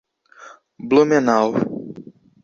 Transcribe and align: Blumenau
Blumenau 0.87 1.53